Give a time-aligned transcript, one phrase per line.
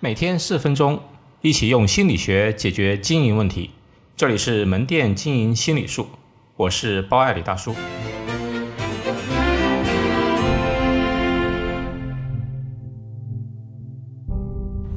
[0.00, 1.00] 每天四分钟，
[1.40, 3.72] 一起用心理学解决经营问题。
[4.16, 6.06] 这里是门店经营心理术，
[6.54, 7.74] 我是包爱理大叔。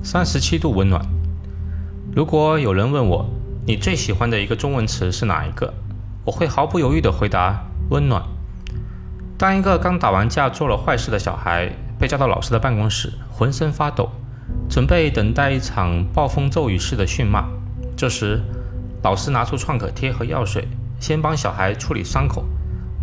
[0.00, 1.04] 三十七度温暖。
[2.14, 3.28] 如果有人问我，
[3.66, 5.74] 你最喜欢的一个中文词是哪一个？
[6.24, 8.22] 我会毫不犹豫地回答：温暖。
[9.36, 14.08] 当一个刚打完架、做了坏事的小孩被叫到老师的办公室，浑身发抖。
[14.68, 17.44] 准备等待一场暴风骤雨式的训骂。
[17.96, 18.42] 这时，
[19.02, 20.66] 老师拿出创可贴和药水，
[20.98, 22.44] 先帮小孩处理伤口，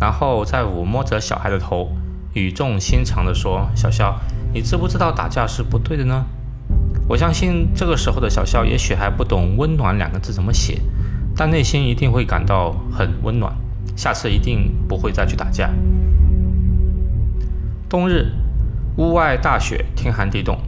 [0.00, 1.90] 然后再抚摸着小孩的头，
[2.34, 4.20] 语重心长地说：“小肖，
[4.52, 6.24] 你知不知道打架是不对的呢？”
[7.08, 10.80] 我相信这个时候的小肖也许还不懂“温暖”两个字怎么写，
[11.36, 13.52] 但内心一定会感到很温暖。
[13.96, 15.70] 下次一定不会再去打架。
[17.88, 18.32] 冬日，
[18.96, 20.58] 屋外大雪，天寒地冻。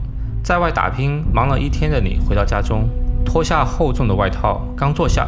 [0.45, 2.87] 在外打拼忙了一天的你，回到家中，
[3.25, 5.27] 脱下厚重的外套，刚坐下，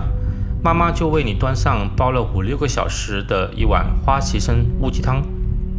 [0.63, 5.23] 妈妈就为你端上煲了五六个小时的一碗花旗参乌鸡汤。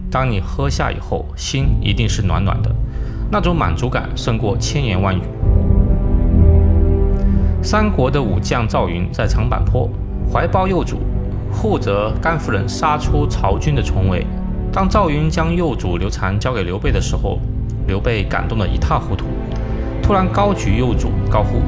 [0.09, 2.75] 当你喝下以后，心一定是暖暖的，
[3.31, 5.21] 那种满足感胜过千言万语。
[7.61, 9.87] 三国的武将赵云在长坂坡
[10.33, 10.97] 怀抱幼主，
[11.51, 14.25] 护着甘夫人杀出曹军的重围。
[14.73, 17.39] 当赵云将幼主刘禅交给刘备的时候，
[17.87, 19.25] 刘备感动得一塌糊涂，
[20.03, 21.61] 突然高举右足，高呼：“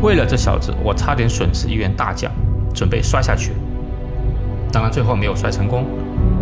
[0.00, 2.32] 为了这小子，我差点损失一员大将，
[2.74, 3.52] 准备摔下去。”
[4.72, 5.84] 当然最后没有摔成功，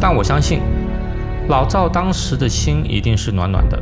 [0.00, 0.60] 但我相信
[1.48, 3.78] 老赵当时的心一定是暖暖的，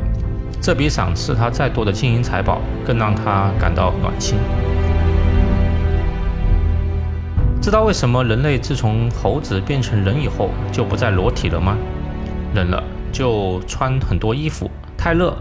[0.59, 4.37] 这比赏赐他再多的金银财宝更让他感到暖心。
[7.61, 11.77] 知道为什么人类自从猴子变成人以后就不再裸体了吗？
[12.53, 14.69] 冷了就穿很多衣服。
[15.03, 15.35] 太热，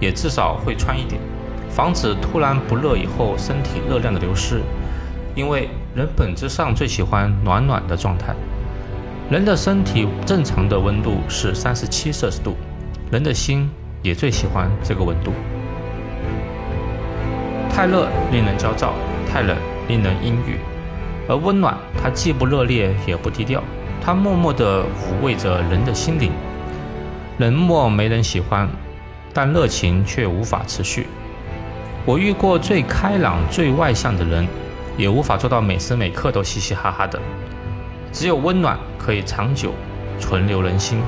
[0.00, 1.20] 也至少会穿一点，
[1.68, 4.62] 防止突然不热以后身体热量的流失。
[5.34, 8.34] 因为人本质上最喜欢暖暖的状态。
[9.30, 12.56] 人的身体正常的温度是三十七摄氏度，
[13.10, 13.68] 人的心
[14.00, 15.30] 也最喜欢这个温度。
[17.68, 18.94] 太热令人焦躁，
[19.30, 19.54] 太冷
[19.88, 20.56] 令人阴郁，
[21.28, 23.62] 而温暖它既不热烈也不低调，
[24.02, 26.32] 它默默地抚慰着人的心灵。
[27.36, 28.66] 冷漠没人喜欢。
[29.32, 31.06] 但热情却无法持续。
[32.04, 34.46] 我遇过最开朗、最外向的人，
[34.96, 37.20] 也无法做到每时每刻都嘻嘻哈哈的。
[38.12, 39.72] 只有温暖可以长久
[40.18, 41.00] 存留人心。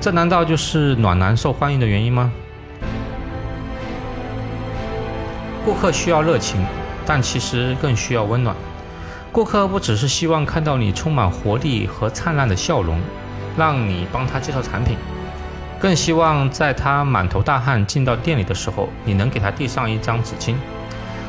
[0.00, 2.30] 这难道就是暖男受欢迎的原因吗？
[5.64, 6.62] 顾客需要热情，
[7.06, 8.54] 但其实更需要温暖。
[9.32, 13.00] 顾客不只是希望看到你充满活力和灿烂的笑容，
[13.56, 14.98] 让你帮他介绍产品。
[15.80, 20.54] 更希望在他满头大汗进到店里的时候，你能给他递上一张纸巾；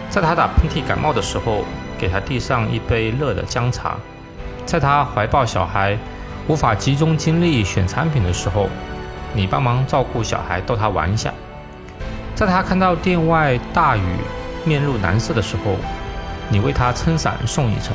[0.09, 1.65] 在他打喷嚏感冒的时候，
[1.97, 3.97] 给他递上一杯热的姜茶；
[4.65, 5.97] 在他怀抱小孩
[6.47, 8.69] 无法集中精力选产品的时候，
[9.33, 11.31] 你帮忙照顾小孩逗他玩一下；
[12.33, 14.03] 在他看到店外大雨
[14.63, 15.75] 面露难色的时候，
[16.49, 17.93] 你为他撑伞送一程。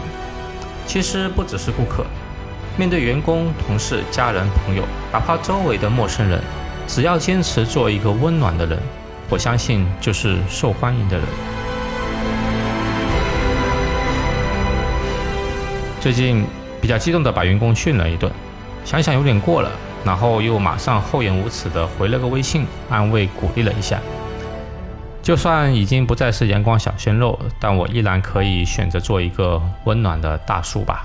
[0.87, 2.05] 其实不只是顾客。
[2.80, 4.82] 面对员工、同事、家人、朋友，
[5.12, 6.41] 哪怕周围的陌生人，
[6.86, 8.78] 只要坚持做一个温暖的人，
[9.28, 11.26] 我相信就是受欢迎的人。
[16.00, 16.46] 最近
[16.80, 18.32] 比较激动的把员工训了一顿，
[18.82, 19.70] 想想有点过了，
[20.02, 24.00] 然后又马上厚颜无耻的回了个微信，安慰鼓励了一下。
[25.20, 31.04] 就算已经不再是阳光小鲜肉，但我依然可以选择做一个温暖的大树吧。